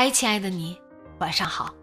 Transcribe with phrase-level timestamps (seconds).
[0.00, 0.80] 嗨，亲爱的你，
[1.18, 1.74] 晚上好。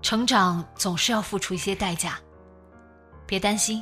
[0.00, 2.18] 成长总是要付出一些代价，
[3.28, 3.80] 别担心，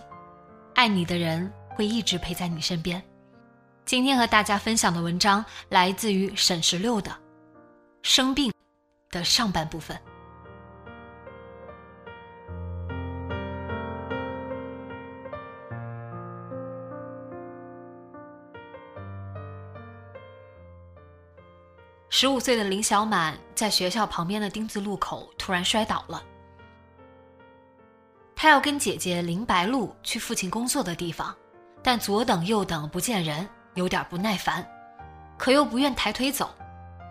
[0.75, 3.03] 爱你的人会一直陪在你身边。
[3.87, 7.11] 今天和大家分享的文章来自于沈十六的
[8.03, 8.51] 《生病》
[9.11, 9.99] 的上半部分。
[22.21, 26.23] 十五岁的林小满在学校旁边的丁字路口突然摔倒了。
[28.37, 31.35] 他要跟姐姐林白露去父亲工作的地方，
[31.83, 34.63] 但左等右等不见人，有点不耐烦，
[35.39, 36.51] 可又不愿抬腿走。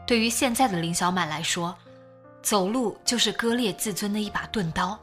[0.05, 1.75] 对于现在的林小满来说，
[2.43, 4.95] 走路就是割裂自尊的一把钝刀，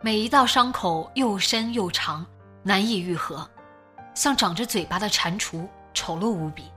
[0.00, 2.26] 每一道伤口又深又长，
[2.64, 3.48] 难以愈合，
[4.16, 6.71] 像长着嘴巴的蟾蜍，丑陋无比。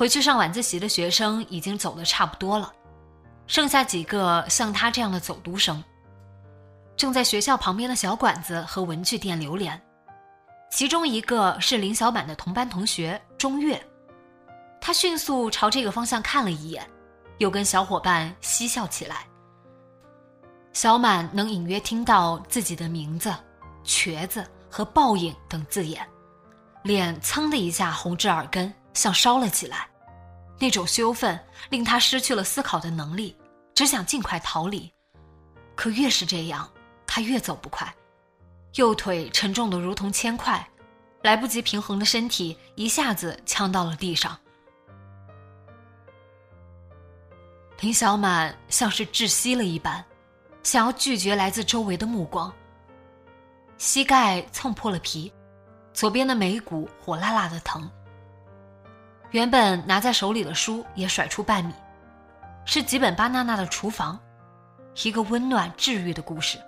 [0.00, 2.72] 回去上晚自习的学生已经走得差不多了，
[3.46, 5.84] 剩下几个像他这样的走读生，
[6.96, 9.78] 正在学校旁边的小馆子和文具店流连。
[10.70, 13.78] 其中一个是林小满的同班同学钟月，
[14.80, 16.82] 他迅速朝这个方向看了一眼，
[17.36, 19.26] 又跟小伙伴嬉笑起来。
[20.72, 23.30] 小满能隐约听到自己的名字、
[23.84, 26.08] 瘸子和报应等字眼，
[26.84, 29.89] 脸噌的一下红至耳根，像烧了起来。
[30.60, 31.40] 那种羞愤
[31.70, 33.34] 令他失去了思考的能力，
[33.74, 34.92] 只想尽快逃离。
[35.74, 36.70] 可越是这样，
[37.06, 37.92] 他越走不快，
[38.74, 40.68] 右腿沉重的如同铅块，
[41.22, 44.38] 来不及平衡的身体一下子呛到了地上。
[47.80, 50.04] 林小满像是窒息了一般，
[50.62, 52.52] 想要拒绝来自周围的目光。
[53.78, 55.32] 膝盖蹭破了皮，
[55.94, 57.90] 左边的眉骨火辣辣的疼。
[59.30, 61.72] 原本拿在手里的书也甩出半米，
[62.64, 64.18] 是吉本巴娜娜的厨房，
[65.04, 66.58] 一个温暖治愈的故事。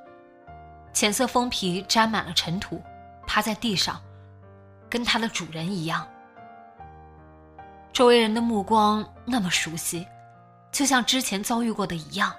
[0.92, 2.80] 浅色封皮沾满了尘土，
[3.26, 4.00] 趴在地上，
[4.88, 6.06] 跟它的主人一样。
[7.92, 10.06] 周围人的目光那么熟悉，
[10.70, 12.32] 就像之前遭遇过的一样。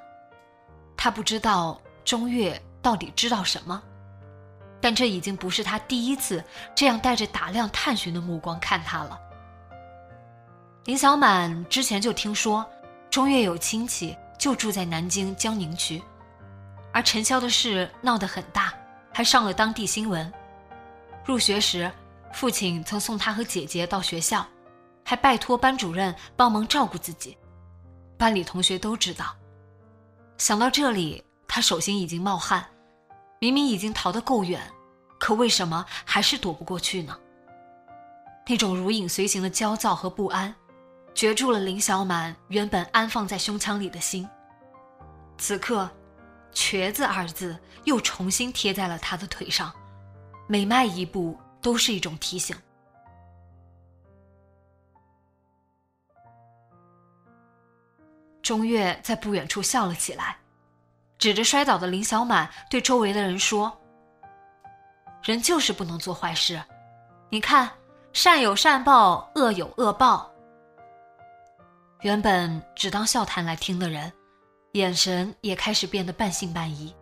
[0.96, 3.84] 他不知道钟月到底知道什么，
[4.80, 6.42] 但这已经不是他第一次
[6.74, 9.20] 这样带着打量探寻的目光看他了。
[10.86, 12.66] 林小满之前就听说，
[13.10, 16.04] 钟月有亲戚就住在南京江宁区，
[16.92, 18.74] 而陈潇的事闹得很大，
[19.14, 20.32] 还上了当地新闻。
[21.24, 21.90] 入学时，
[22.34, 24.46] 父亲曾送他和姐姐到学校，
[25.06, 27.38] 还拜托班主任帮忙照顾自己。
[28.18, 29.34] 班里同学都知道。
[30.38, 32.66] 想到这里，他手心已经冒汗。
[33.40, 34.62] 明明已经逃得够远，
[35.18, 37.18] 可为什么还是躲不过去呢？
[38.46, 40.54] 那种如影随形的焦躁和不安。
[41.14, 44.28] 攫住了林小满原本安放在胸腔里的心。
[45.38, 45.90] 此刻
[46.54, 49.72] ，“瘸子”二字又重新贴在了他的腿上，
[50.48, 52.56] 每迈一步都是一种提醒。
[58.42, 60.38] 钟月在不远处笑了起来，
[61.18, 63.72] 指着摔倒的林小满，对周围的人说
[65.24, 66.62] ：“人就是不能做坏事，
[67.30, 67.72] 你看，
[68.12, 70.30] 善有善报，恶有恶报。”
[72.04, 74.12] 原本只当笑谈来听的人，
[74.74, 76.94] 眼神也开始变得半信半疑。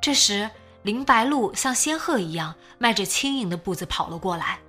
[0.00, 0.48] 这时，
[0.84, 4.60] 林白露像仙鹤一样迈着轻盈的步子跑了过来。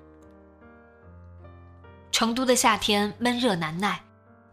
[2.12, 4.04] 成都的夏天闷热难耐，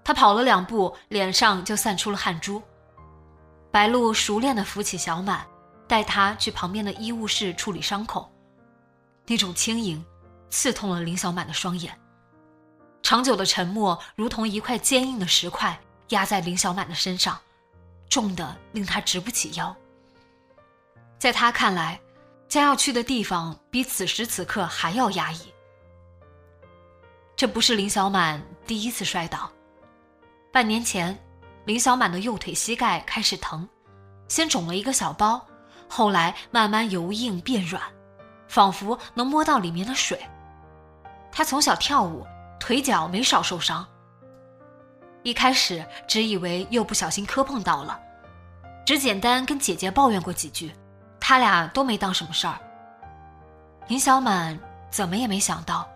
[0.04, 2.62] 她跑了两步，脸上就散出了汗珠。
[3.70, 5.46] 白露熟练地扶起小满，
[5.88, 8.30] 带他去旁边的医务室处理伤口。
[9.26, 10.04] 那种轻盈，
[10.50, 11.98] 刺痛了林小满的双眼。
[13.10, 15.76] 长久的沉默如同一块坚硬的石块
[16.10, 17.36] 压在林小满的身上，
[18.08, 19.74] 重的令他直不起腰。
[21.18, 22.00] 在他看来，
[22.48, 25.52] 将要去的地方比此时此刻还要压抑。
[27.34, 29.50] 这不是林小满第一次摔倒，
[30.52, 31.18] 半年前，
[31.64, 33.68] 林小满的右腿膝盖开始疼，
[34.28, 35.44] 先肿了一个小包，
[35.88, 37.82] 后来慢慢由硬变软，
[38.46, 40.24] 仿佛能摸到里面的水。
[41.32, 42.24] 他从小跳舞。
[42.60, 43.84] 腿脚没少受伤。
[45.24, 47.98] 一开始只以为又不小心磕碰到了，
[48.86, 50.72] 只简单跟姐姐抱怨过几句，
[51.18, 52.58] 他俩都没当什么事儿。
[53.88, 54.58] 林小满
[54.90, 55.88] 怎么也没想到，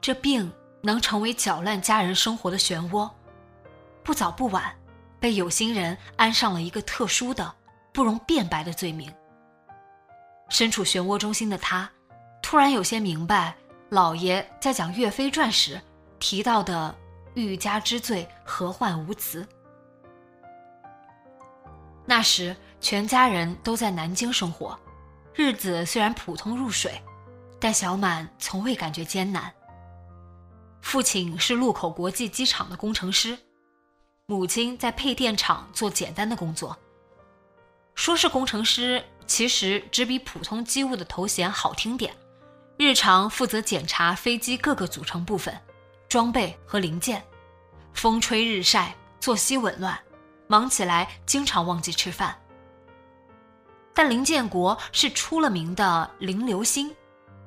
[0.00, 0.50] 这病
[0.82, 3.10] 能成为搅乱家人生活的漩涡，
[4.02, 4.74] 不早不晚，
[5.20, 7.54] 被有心人安上了一个特殊的、
[7.92, 9.12] 不容辩白的罪名。
[10.48, 11.88] 身处漩涡中心的他，
[12.42, 13.54] 突然有些明白。
[13.88, 15.80] 老爷在讲《岳飞传》时
[16.18, 16.92] 提到的
[17.34, 19.46] “欲加之罪，何患无辞”。
[22.04, 24.76] 那时全家人都在南京生活，
[25.34, 27.00] 日子虽然普通如水，
[27.60, 29.52] 但小满从未感觉艰难。
[30.82, 33.38] 父亲是禄口国际机场的工程师，
[34.26, 36.76] 母亲在配电厂做简单的工作。
[37.94, 42.12] 说是工程师，其实只比普通机务的头衔好听点。
[42.78, 45.58] 日常负责检查飞机各个组成部分、
[46.10, 47.24] 装备和零件，
[47.94, 49.98] 风吹日晒，作息紊乱，
[50.46, 52.36] 忙起来经常忘记吃饭。
[53.94, 56.94] 但林建国是出了名的零流星，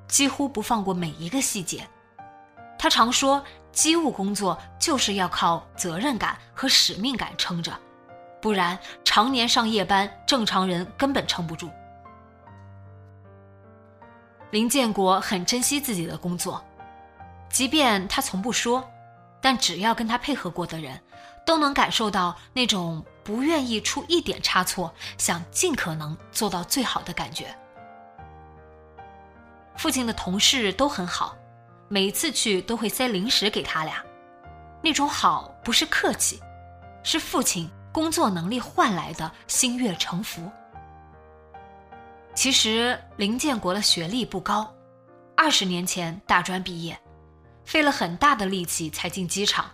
[0.07, 1.87] 几乎不放过每一个细节。
[2.79, 7.71] 他常说，机务工作就是要靠责任感和使命感撑着，
[8.41, 8.75] 不然
[9.05, 11.69] 常年上夜班，正常人根本撑不住。
[14.51, 16.63] 林建国很珍惜自己的工作，
[17.49, 18.83] 即便他从不说，
[19.39, 20.99] 但只要跟他配合过的人，
[21.45, 27.55] 都能感受到那种不愿意出一点差错，想尽可能做到最好的感觉。
[29.75, 31.37] 父亲的同事都很好，
[31.87, 34.03] 每次去都会塞零食给他俩，
[34.81, 36.39] 那种好不是客气，
[37.03, 40.51] 是父亲工作能力换来的心悦诚服。
[42.39, 44.73] 其实林建国的学历不高，
[45.35, 46.97] 二十年前大专毕业，
[47.65, 49.69] 费了很大的力气才进机场。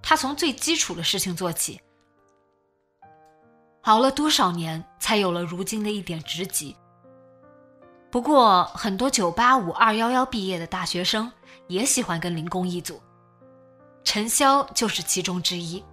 [0.00, 1.78] 他从最基础的事情做起，
[3.82, 6.74] 熬了多少年才有了如今的一点职级。
[8.10, 11.30] 不过很多九八五、二幺幺毕业的大学生
[11.68, 13.02] 也喜欢跟林工一组，
[14.02, 15.84] 陈潇就是其中之一。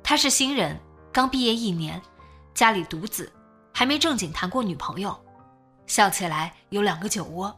[0.00, 0.78] 他是新人，
[1.12, 2.00] 刚毕业一年，
[2.54, 3.32] 家里独子。
[3.78, 5.16] 还没正经谈过女朋友，
[5.86, 7.56] 笑起来有两个酒窝。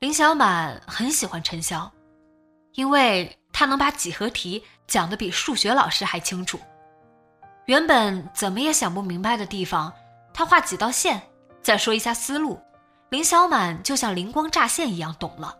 [0.00, 1.90] 林小满很喜欢陈潇，
[2.74, 6.60] 因为他能把几何题讲得比数学老师还清楚。
[7.64, 9.90] 原本怎么也想不明白的地方，
[10.34, 11.22] 他画几道线，
[11.62, 12.60] 再说一下思路，
[13.08, 15.56] 林小满就像灵光乍现一样懂了。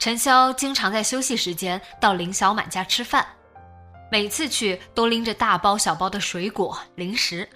[0.00, 3.24] 陈潇经常在休息时间到林小满家吃饭。
[4.10, 7.48] 每次去都拎着大包小包的水果零食。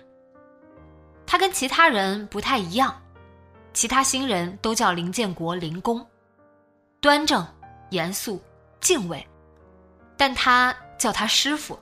[1.26, 3.02] 他跟其他人不太一样，
[3.73, 6.06] 其他新人都叫林建国林工，
[7.00, 7.44] 端正、
[7.90, 8.40] 严肃、
[8.80, 9.26] 敬畏，
[10.16, 11.78] 但他叫他师傅，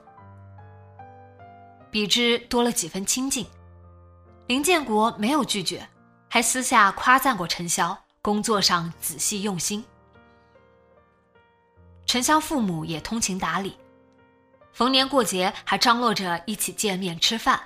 [1.91, 3.45] 比之多了几分亲近。
[4.47, 5.87] 林建国没有拒绝，
[6.29, 9.85] 还私下夸赞过陈潇工作上仔细用心。
[12.05, 13.77] 陈潇父母也通情达理。
[14.73, 17.61] 逢年过节还张罗着一起见面吃饭。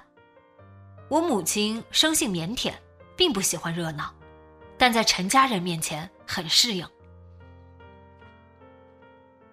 [1.08, 2.74] 我母亲生性腼腆，
[3.16, 4.14] 并不喜欢热闹，
[4.78, 6.86] 但在陈家人面前很适应。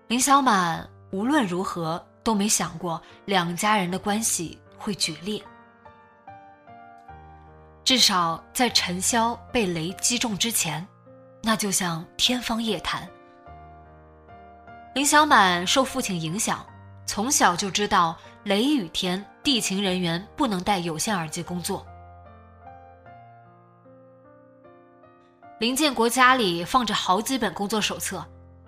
[0.08, 5.40] 林小满无论如何都没想过两家人的关系会决裂，
[7.84, 10.84] 至少在陈潇被雷击中之前，
[11.40, 13.08] 那就像天方夜谭。
[14.92, 16.66] 林小满受父亲影响。
[17.06, 21.86] 从小就知道雷雨天地勤人员不能戴有线耳机工作。
[25.60, 28.24] 林建国家里放着好几本工作手册，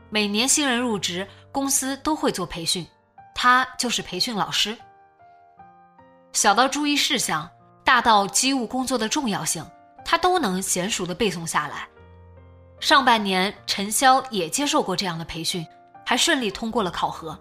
[0.09, 2.87] 每年新人入职，公司都会做培训，
[3.35, 4.77] 他就是培训老师。
[6.33, 7.49] 小到注意事项，
[7.85, 9.67] 大到机务工作的重要性，
[10.05, 11.89] 他都能娴熟的背诵下来。
[12.79, 15.67] 上半年陈潇也接受过这样的培训，
[16.05, 17.39] 还顺利通过了考核。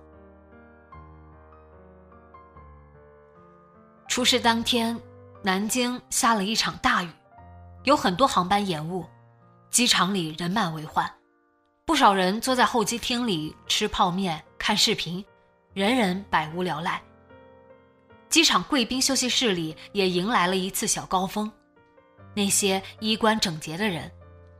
[4.15, 4.97] 出事当天，
[5.43, 7.09] 南京下了一场大雨，
[7.83, 9.05] 有很多航班延误，
[9.69, 11.13] 机场里人满为患，
[11.83, 15.21] 不少人坐在候机厅里吃泡面、看视频，
[15.73, 17.03] 人人百无聊赖。
[18.29, 21.51] 机场贵宾休息室里也迎来了一次小高峰，
[22.33, 24.09] 那些衣冠整洁的人，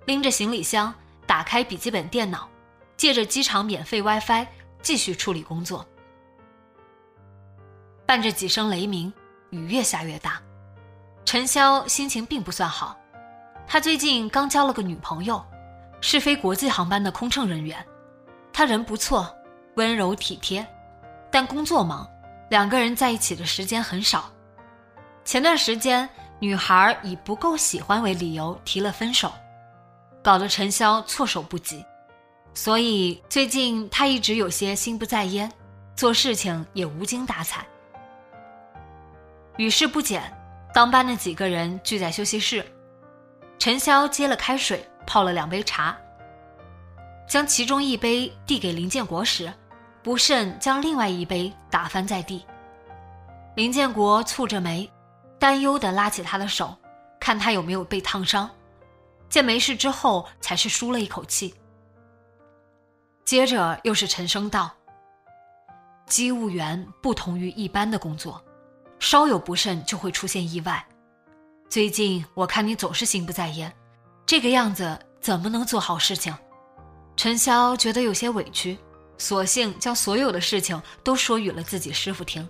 [0.05, 0.93] 拎着行李箱，
[1.25, 2.49] 打开笔记本电脑，
[2.97, 4.45] 借着机场免费 WiFi
[4.81, 5.87] 继续处理工作。
[8.05, 9.13] 伴着几声雷鸣，
[9.55, 10.41] 雨越下越大，
[11.23, 12.97] 陈潇心情并不算好。
[13.65, 15.43] 他最近刚交了个女朋友，
[16.01, 17.83] 是飞国际航班的空乘人员。
[18.51, 19.33] 他人不错，
[19.75, 20.65] 温柔体贴，
[21.31, 22.05] 但工作忙，
[22.49, 24.29] 两个人在一起的时间很少。
[25.23, 26.07] 前段时间，
[26.39, 29.31] 女孩以不够喜欢为理由提了分手，
[30.21, 31.83] 搞得陈潇措手不及。
[32.53, 35.51] 所以最近他一直有些心不在焉，
[35.95, 37.65] 做事情也无精打采。
[39.57, 40.21] 与世不减，
[40.73, 42.65] 当班的几个人聚在休息室。
[43.57, 45.95] 陈潇接了开水，泡了两杯茶，
[47.25, 49.51] 将其中一杯递给林建国时，
[50.03, 52.45] 不慎将另外一杯打翻在地。
[53.55, 54.91] 林建国蹙着眉，
[55.39, 56.75] 担忧地拉起他的手，
[57.17, 58.49] 看他有没有被烫伤。
[59.29, 61.55] 见没事之后，才是舒了一口气。
[63.23, 64.69] 接着又是陈生道
[66.05, 68.43] ：“机务员不同于一般的工作。”
[68.99, 70.85] 稍有不慎就会出现意外。
[71.69, 73.71] 最近我看你总是心不在焉，
[74.25, 76.33] 这个样子怎么能做好事情？
[77.15, 78.77] 陈潇觉得有些委屈，
[79.17, 82.47] 索性将所有的事情都说与了自己师傅听。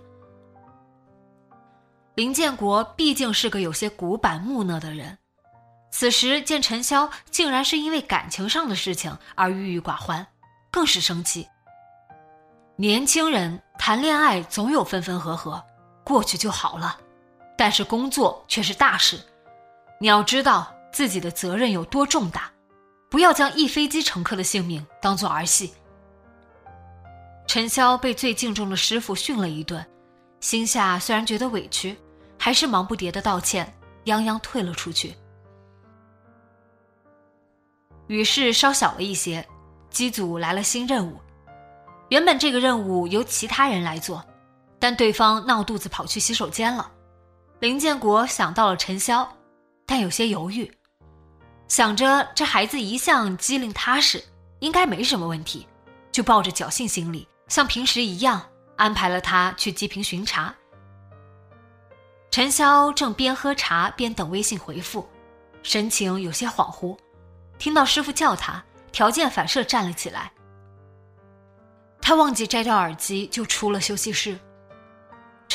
[2.14, 5.18] 林建国毕竟是个有些古板木讷的人，
[5.90, 10.26] 此时见陈潇竟然是因为感情上的事情而郁郁寡欢，
[10.70, 11.46] 更是生气。
[12.76, 15.62] 年轻人谈恋爱总有分分合合。
[16.06, 17.00] 过去就好了，
[17.58, 19.18] 但是工作却是大事，
[19.98, 22.48] 你要知道自己的责任有多重大，
[23.10, 25.74] 不要将一飞机乘客的性命当做儿戏。
[27.48, 29.84] 陈潇被最敬重的师傅训了一顿，
[30.38, 31.98] 心下虽然觉得委屈，
[32.38, 35.16] 还是忙不迭的道歉，泱泱退了出去。
[38.06, 39.44] 雨势稍小了一些，
[39.90, 41.16] 机组来了新任务，
[42.10, 44.24] 原本这个任务由其他人来做。
[44.86, 46.88] 但对方闹肚子跑去洗手间了，
[47.58, 49.26] 林建国想到了陈潇，
[49.84, 50.72] 但有些犹豫，
[51.66, 54.22] 想着这孩子一向机灵踏实，
[54.60, 55.66] 应该没什么问题，
[56.12, 58.40] 就抱着侥幸心理，像平时一样
[58.76, 60.54] 安排了他去机坪巡查。
[62.30, 65.04] 陈潇正边喝茶边等微信回复，
[65.64, 66.96] 神情有些恍惚，
[67.58, 68.62] 听到师傅叫他，
[68.92, 70.30] 条件反射站了起来。
[72.00, 74.38] 他忘记摘掉耳机，就出了休息室。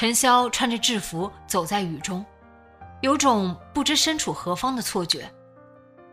[0.02, 2.26] 陈潇穿着制服走在雨中，
[3.02, 5.32] 有种不知身处何方的错觉。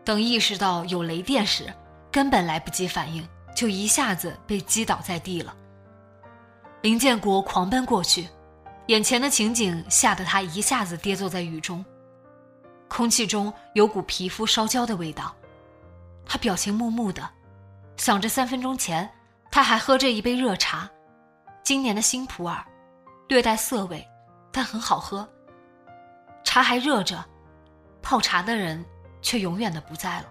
[0.05, 1.73] 等意识到有雷电时，
[2.11, 5.55] 根本来不及反应，就一下子被击倒在地了。
[6.83, 8.29] 林建国狂奔过去，
[8.89, 11.83] 眼前的情景吓得他一下子跌坐在雨中。
[12.87, 15.35] 空气中有股皮肤烧焦的味道，
[16.27, 17.27] 他表情木木的，
[17.97, 19.09] 想着三分钟前
[19.49, 20.87] 他还喝着一杯热茶，
[21.63, 22.63] 今年的新普洱。
[23.29, 24.05] 略带涩味，
[24.51, 25.27] 但很好喝。
[26.43, 27.23] 茶还热着，
[28.01, 28.83] 泡茶的人
[29.21, 30.25] 却永远的不在了。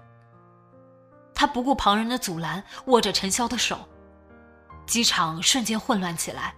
[1.32, 3.78] 他不顾旁人的阻拦，握着陈潇的手。
[4.84, 6.52] 机场瞬间混乱起来，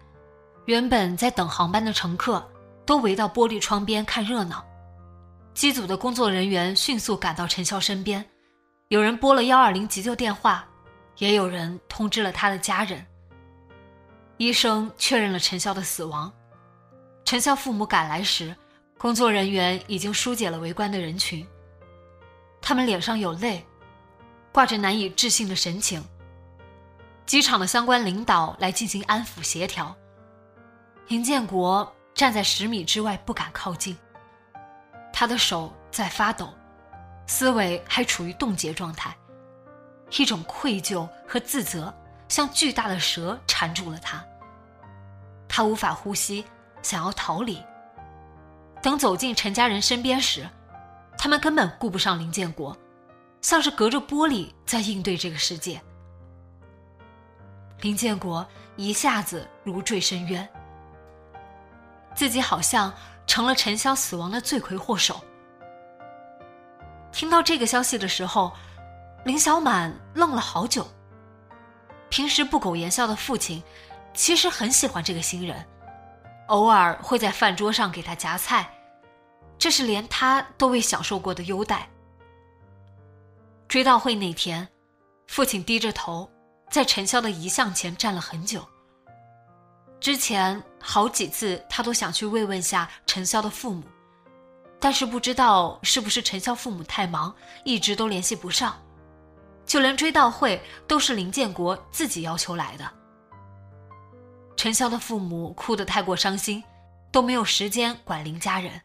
[0.64, 2.42] 原本在等航班的乘客
[2.86, 4.64] 都围到玻璃窗边看热闹。
[5.52, 8.24] 机组的工作人员迅速赶到陈潇身边，
[8.88, 10.66] 有人拨了幺二零急救电话，
[11.18, 13.04] 也有人通知了他的家人。
[14.40, 16.32] 医生确认了陈潇的死亡。
[17.26, 18.56] 陈潇父母赶来时，
[18.96, 21.46] 工作人员已经疏解了围观的人群。
[22.58, 23.62] 他们脸上有泪，
[24.50, 26.02] 挂着难以置信的神情。
[27.26, 29.94] 机场的相关领导来进行安抚协调。
[31.08, 33.94] 林建国站在十米之外，不敢靠近。
[35.12, 36.48] 他的手在发抖，
[37.26, 39.14] 思维还处于冻结状态。
[40.16, 41.94] 一种愧疚和自责
[42.26, 44.24] 像巨大的蛇缠住了他。
[45.52, 46.44] 他无法呼吸，
[46.80, 47.60] 想要逃离。
[48.80, 50.48] 等走进陈家人身边时，
[51.18, 52.74] 他们根本顾不上林建国，
[53.42, 55.82] 像是隔着玻璃在应对这个世界。
[57.80, 60.48] 林建国一下子如坠深渊，
[62.14, 62.94] 自己好像
[63.26, 65.20] 成了陈潇死亡的罪魁祸首。
[67.10, 68.52] 听到这个消息的时候，
[69.24, 70.86] 林小满愣了好久。
[72.08, 73.60] 平时不苟言笑的父亲。
[74.12, 75.66] 其实很喜欢这个新人，
[76.48, 78.68] 偶尔会在饭桌上给他夹菜，
[79.58, 81.88] 这是连他都未享受过的优待。
[83.68, 84.68] 追悼会那天，
[85.28, 86.28] 父亲低着头，
[86.70, 88.66] 在陈潇的遗像前站了很久。
[90.00, 93.84] 之前好几次，他都想去慰问下陈潇的父母，
[94.80, 97.32] 但是不知道是不是陈潇父母太忙，
[97.64, 98.76] 一直都联系不上。
[99.64, 102.99] 就连追悼会都是林建国自己要求来的。
[104.60, 106.62] 陈潇的父母哭得太过伤心，
[107.10, 108.78] 都没有时间管林家人。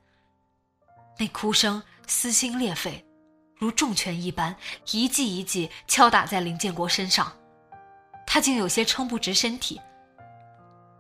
[1.18, 3.06] 那哭声撕心裂肺，
[3.58, 4.56] 如重拳一般，
[4.94, 7.30] 一记一记敲打在林建国身上，
[8.26, 9.82] 他竟有些撑不直身体。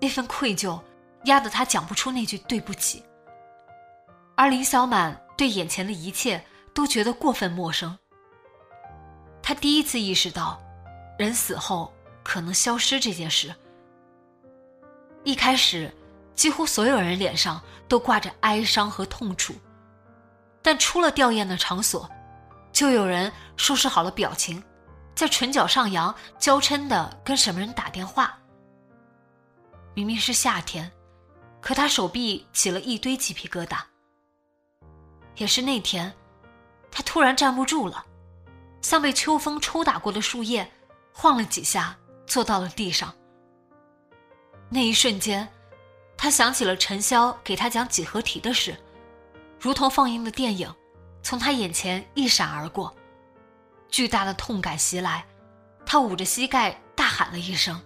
[0.01, 0.77] 那份愧疚，
[1.23, 3.01] 压得他讲不出那句对不起。
[4.35, 7.97] 而林小满对眼前的一切都觉得过分陌生。
[9.41, 10.61] 他第一次意识到，
[11.17, 13.55] 人死后可能消失这件事。
[15.25, 15.91] 一开始，
[16.35, 19.55] 几乎所有人脸上都挂着哀伤和痛楚，
[20.61, 22.07] 但出了吊唁的场所，
[22.71, 24.63] 就有人收拾好了表情，
[25.15, 28.37] 在唇角上扬，娇嗔的跟什么人打电话。
[29.95, 30.91] 明明是夏天，
[31.59, 33.79] 可他手臂起了一堆鸡皮疙瘩。
[35.37, 36.13] 也是那天，
[36.91, 38.05] 他突然站不住了，
[38.79, 40.71] 像被秋风抽打过的树叶，
[41.11, 43.11] 晃了几下，坐到了地上。
[44.75, 45.47] 那一瞬间，
[46.17, 48.75] 他想起了陈潇给他讲几何题的事，
[49.57, 50.69] 如同放映的电影，
[51.23, 52.93] 从他眼前一闪而过。
[53.87, 55.25] 巨大的痛感袭来，
[55.85, 57.81] 他捂着膝盖大喊了一声。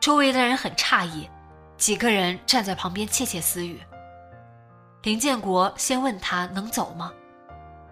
[0.00, 1.30] 周围的人很诧异，
[1.76, 3.80] 几个人站在旁边窃窃私语。
[5.04, 7.12] 林建国先问他能走吗？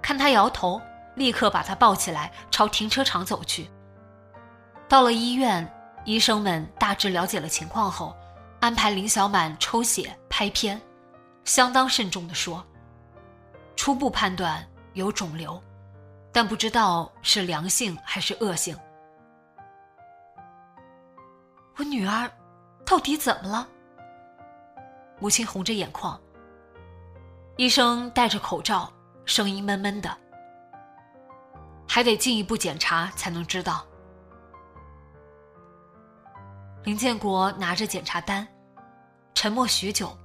[0.03, 0.83] 看他摇头，
[1.15, 3.71] 立刻把他抱起来朝停车场走去。
[4.89, 5.73] 到了医院，
[6.09, 8.17] 医生们大致了解了情况后，
[8.61, 10.81] 安排林小满抽血拍片，
[11.45, 12.65] 相当慎重地说
[13.77, 15.63] ：“初步判断有肿瘤，
[16.33, 18.75] 但不知道是良性还是恶性。”
[21.77, 22.31] 我女儿
[22.87, 23.69] 到底怎么了？
[25.19, 26.19] 母亲红着眼眶。
[27.59, 28.91] 医生戴着口罩，
[29.27, 30.17] 声音闷闷的。
[31.87, 33.85] 还得进一步检查才能知道。
[36.85, 38.47] 林建国拿着检查单，
[39.35, 40.17] 沉默许久，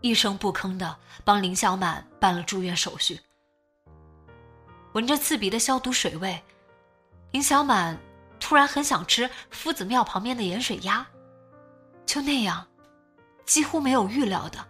[0.00, 3.20] 一声不吭的帮林小满办了住院手续。
[4.92, 6.42] 闻着刺鼻的消毒水味，
[7.32, 7.98] 林小满。
[8.40, 11.06] 突然很想吃夫子庙旁边的盐水鸭，
[12.06, 12.66] 就那样，
[13.44, 14.66] 几乎没有预料的，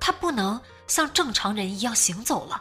[0.00, 2.60] 他不能像正常人一样行走了。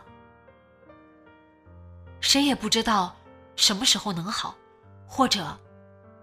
[2.21, 3.15] 谁也不知道
[3.55, 4.55] 什么时候能好，
[5.07, 5.57] 或者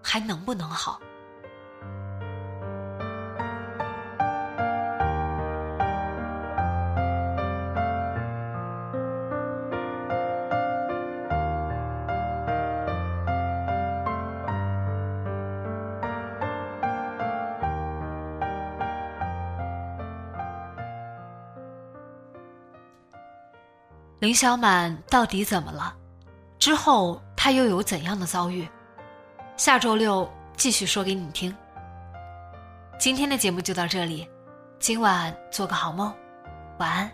[0.01, 1.01] 还能不能好。
[24.23, 25.93] 林小满到底怎么了？
[26.57, 28.65] 之后他又有怎样的遭遇？
[29.57, 31.53] 下周六继续说给你听。
[32.97, 34.25] 今天的节目就到这里，
[34.79, 36.09] 今晚做个好梦，
[36.79, 37.11] 晚安。